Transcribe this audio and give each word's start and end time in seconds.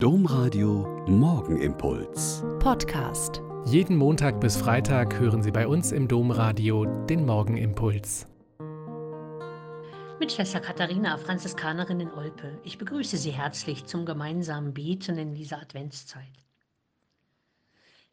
Domradio 0.00 1.04
Morgenimpuls. 1.08 2.44
Podcast. 2.60 3.42
Jeden 3.64 3.96
Montag 3.96 4.40
bis 4.40 4.56
Freitag 4.56 5.18
hören 5.18 5.42
Sie 5.42 5.50
bei 5.50 5.66
uns 5.66 5.90
im 5.90 6.06
Domradio 6.06 6.84
den 7.06 7.26
Morgenimpuls. 7.26 8.28
Mit 10.20 10.30
Schwester 10.30 10.60
Katharina, 10.60 11.16
Franziskanerin 11.16 11.98
in 11.98 12.12
Olpe. 12.12 12.60
Ich 12.62 12.78
begrüße 12.78 13.16
Sie 13.16 13.32
herzlich 13.32 13.86
zum 13.86 14.06
gemeinsamen 14.06 14.72
Beten 14.72 15.18
in 15.18 15.34
dieser 15.34 15.60
Adventszeit. 15.60 16.22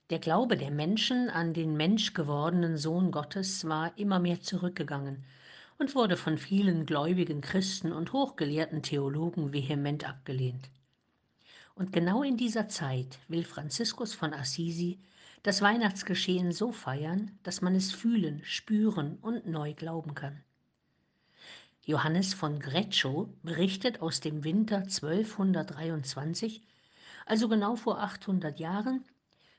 Der 0.09 0.17
Glaube 0.17 0.57
der 0.57 0.71
Menschen 0.71 1.29
an 1.29 1.53
den 1.53 1.77
menschgewordenen 1.77 2.77
Sohn 2.77 3.11
Gottes 3.11 3.69
war 3.69 3.95
immer 3.95 4.17
mehr 4.17 4.41
zurückgegangen 4.41 5.23
und 5.77 5.93
wurde 5.93 6.17
von 6.17 6.39
vielen 6.39 6.87
gläubigen 6.87 7.41
Christen 7.41 7.91
und 7.91 8.11
hochgelehrten 8.11 8.81
Theologen 8.81 9.53
vehement 9.53 10.09
abgelehnt. 10.09 10.71
Und 11.75 11.91
genau 11.91 12.23
in 12.23 12.37
dieser 12.37 12.69
Zeit 12.69 13.19
will 13.27 13.43
Franziskus 13.43 14.13
von 14.13 14.33
Assisi 14.33 14.97
das 15.43 15.61
Weihnachtsgeschehen 15.61 16.51
so 16.51 16.71
feiern, 16.71 17.37
dass 17.43 17.61
man 17.61 17.75
es 17.75 17.91
fühlen, 17.91 18.41
spüren 18.43 19.17
und 19.21 19.45
neu 19.45 19.73
glauben 19.73 20.15
kann. 20.15 20.41
Johannes 21.83 22.33
von 22.33 22.59
Greccio 22.59 23.29
berichtet 23.43 24.01
aus 24.01 24.21
dem 24.21 24.43
Winter 24.43 24.77
1223, 24.77 26.63
also 27.27 27.47
genau 27.47 27.75
vor 27.75 28.01
800 28.01 28.59
Jahren, 28.59 29.03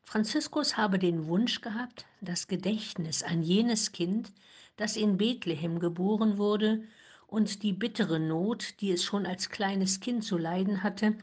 Franziskus 0.02 0.76
habe 0.76 0.98
den 0.98 1.26
Wunsch 1.26 1.60
gehabt, 1.60 2.06
das 2.20 2.48
Gedächtnis 2.48 3.22
an 3.22 3.42
jenes 3.42 3.92
Kind, 3.92 4.32
das 4.76 4.96
in 4.96 5.18
Bethlehem 5.18 5.80
geboren 5.80 6.38
wurde, 6.38 6.82
und 7.26 7.62
die 7.62 7.72
bittere 7.72 8.20
Not, 8.20 8.80
die 8.80 8.92
es 8.92 9.04
schon 9.04 9.26
als 9.26 9.50
kleines 9.50 10.00
Kind 10.00 10.24
zu 10.24 10.38
leiden 10.38 10.82
hatte, 10.82 11.16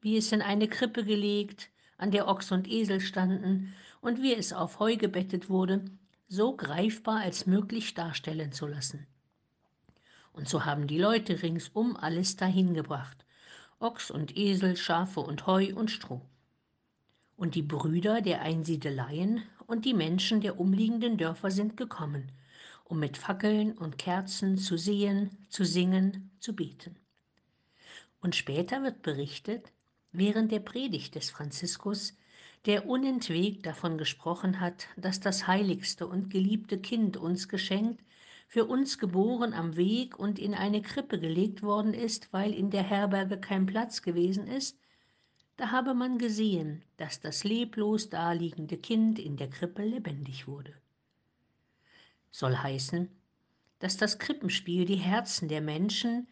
wie 0.00 0.16
es 0.16 0.32
in 0.32 0.42
eine 0.42 0.68
Krippe 0.68 1.04
gelegt, 1.04 1.70
an 1.96 2.10
der 2.10 2.28
Ochs 2.28 2.52
und 2.52 2.68
Esel 2.68 3.00
standen 3.00 3.74
und 4.00 4.22
wie 4.22 4.34
es 4.34 4.52
auf 4.52 4.78
Heu 4.78 4.96
gebettet 4.96 5.48
wurde, 5.50 5.84
so 6.28 6.54
greifbar 6.54 7.20
als 7.20 7.46
möglich 7.46 7.94
darstellen 7.94 8.52
zu 8.52 8.66
lassen. 8.66 9.06
Und 10.32 10.48
so 10.48 10.64
haben 10.64 10.86
die 10.86 10.98
Leute 10.98 11.42
ringsum 11.42 11.96
alles 11.96 12.36
dahin 12.36 12.74
gebracht, 12.74 13.24
Ochs 13.80 14.10
und 14.10 14.36
Esel, 14.36 14.76
Schafe 14.76 15.20
und 15.20 15.46
Heu 15.46 15.74
und 15.74 15.90
Stroh. 15.90 16.20
Und 17.36 17.54
die 17.54 17.62
Brüder 17.62 18.20
der 18.20 18.42
Einsiedeleien 18.42 19.42
und 19.66 19.84
die 19.84 19.94
Menschen 19.94 20.40
der 20.40 20.60
umliegenden 20.60 21.16
Dörfer 21.16 21.50
sind 21.50 21.76
gekommen, 21.76 22.30
um 22.84 22.98
mit 22.98 23.16
Fackeln 23.16 23.76
und 23.76 23.98
Kerzen 23.98 24.58
zu 24.58 24.76
sehen, 24.76 25.46
zu 25.48 25.64
singen, 25.64 26.30
zu 26.40 26.54
beten. 26.54 26.96
Und 28.20 28.34
später 28.34 28.82
wird 28.82 29.02
berichtet, 29.02 29.72
während 30.12 30.52
der 30.52 30.60
Predigt 30.60 31.14
des 31.14 31.30
Franziskus, 31.30 32.16
der 32.66 32.86
unentwegt 32.86 33.66
davon 33.66 33.98
gesprochen 33.98 34.60
hat, 34.60 34.88
dass 34.96 35.20
das 35.20 35.46
heiligste 35.46 36.06
und 36.06 36.30
geliebte 36.30 36.78
Kind 36.78 37.16
uns 37.16 37.48
geschenkt, 37.48 38.02
für 38.48 38.64
uns 38.64 38.98
geboren 38.98 39.52
am 39.52 39.76
Weg 39.76 40.18
und 40.18 40.38
in 40.38 40.54
eine 40.54 40.80
Krippe 40.80 41.20
gelegt 41.20 41.62
worden 41.62 41.92
ist, 41.92 42.32
weil 42.32 42.54
in 42.54 42.70
der 42.70 42.82
Herberge 42.82 43.38
kein 43.38 43.66
Platz 43.66 44.02
gewesen 44.02 44.46
ist, 44.46 44.78
da 45.58 45.70
habe 45.70 45.92
man 45.92 46.18
gesehen, 46.18 46.82
dass 46.96 47.20
das 47.20 47.44
leblos 47.44 48.08
daliegende 48.08 48.78
Kind 48.78 49.18
in 49.18 49.36
der 49.36 49.50
Krippe 49.50 49.84
lebendig 49.84 50.46
wurde. 50.46 50.72
Soll 52.30 52.56
heißen, 52.56 53.08
dass 53.80 53.96
das 53.96 54.18
Krippenspiel 54.18 54.84
die 54.84 54.96
Herzen 54.96 55.48
der 55.48 55.60
Menschen, 55.60 56.28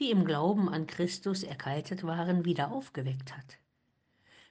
die 0.00 0.10
im 0.10 0.24
Glauben 0.24 0.68
an 0.68 0.86
Christus 0.86 1.42
erkaltet 1.42 2.02
waren, 2.04 2.44
wieder 2.44 2.72
aufgeweckt 2.72 3.36
hat. 3.36 3.58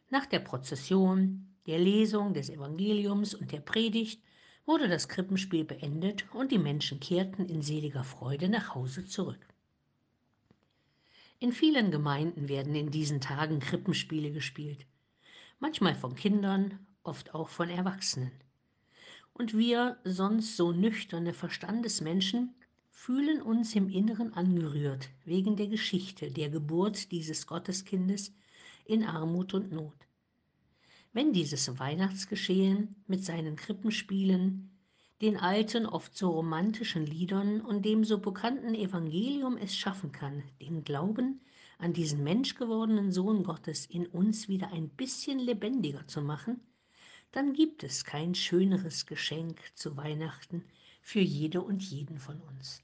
Nach 0.10 0.26
der 0.26 0.40
Prozession, 0.40 1.56
der 1.66 1.80
Lesung 1.80 2.34
des 2.34 2.50
Evangeliums 2.50 3.34
und 3.34 3.52
der 3.52 3.60
Predigt 3.60 4.24
wurde 4.66 4.88
das 4.88 5.10
Krippenspiel 5.10 5.66
beendet 5.66 6.26
und 6.34 6.52
die 6.52 6.60
Menschen 6.60 7.00
kehrten 7.00 7.48
in 7.48 7.64
seliger 7.64 8.04
Freude 8.04 8.50
nach 8.50 8.76
Hause 8.76 9.06
zurück. 9.06 9.46
In 11.40 11.52
vielen 11.52 11.90
Gemeinden 11.90 12.50
werden 12.50 12.76
in 12.76 12.92
diesen 12.92 13.22
Tagen 13.22 13.60
Krippenspiele 13.60 14.32
gespielt, 14.32 14.86
manchmal 15.60 15.96
von 15.96 16.14
Kindern, 16.16 16.86
oft 17.02 17.34
auch 17.34 17.50
von 17.50 17.70
Erwachsenen. 17.70 18.32
Und 19.34 19.58
wir, 19.58 19.98
sonst 20.04 20.58
so 20.58 20.72
nüchterne 20.72 21.34
Verstandesmenschen, 21.34 22.54
fühlen 23.02 23.42
uns 23.42 23.76
im 23.76 23.88
Inneren 23.88 24.34
angerührt 24.34 25.10
wegen 25.24 25.56
der 25.56 25.68
Geschichte 25.68 26.30
der 26.32 26.50
Geburt 26.50 27.14
dieses 27.14 27.48
Gotteskindes 27.48 28.34
in 28.84 29.06
Armut 29.06 29.54
und 29.54 29.72
Not. 29.72 29.96
Wenn 31.14 31.32
dieses 31.32 31.80
Weihnachtsgeschehen 31.80 32.98
mit 33.08 33.24
seinen 33.24 33.56
Krippenspielen, 33.56 34.78
den 35.22 35.38
alten, 35.38 35.86
oft 35.86 36.16
so 36.16 36.30
romantischen 36.32 37.06
Liedern 37.06 37.62
und 37.62 37.86
dem 37.86 38.04
so 38.04 38.20
bekannten 38.20 38.76
Evangelium 38.76 39.56
es 39.56 39.76
schaffen 39.76 40.12
kann, 40.12 40.44
den 40.62 40.84
Glauben 40.84 41.40
an 41.78 41.94
diesen 41.94 42.22
menschgewordenen 42.24 43.14
Sohn 43.14 43.44
Gottes 43.44 43.86
in 43.86 44.08
uns 44.08 44.50
wieder 44.50 44.74
ein 44.74 44.90
bisschen 44.90 45.40
lebendiger 45.40 46.06
zu 46.06 46.22
machen, 46.22 46.60
dann 47.32 47.54
gibt 47.54 47.84
es 47.84 48.04
kein 48.04 48.36
schöneres 48.36 49.06
Geschenk 49.06 49.62
zu 49.74 49.96
Weihnachten 49.96 50.66
für 51.02 51.22
jede 51.22 51.62
und 51.62 51.82
jeden 51.82 52.20
von 52.20 52.40
uns. 52.42 52.84